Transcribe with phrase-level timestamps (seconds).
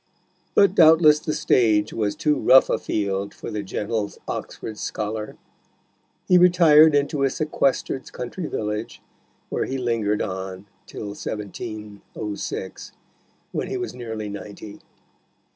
[0.55, 5.37] But doubtless the stage was too rough a field for the gentle Oxford scholar.
[6.27, 8.99] He retired into a sequestered country village,
[9.49, 12.91] where he lingered on till 1706,
[13.51, 14.79] when he was nearly ninety.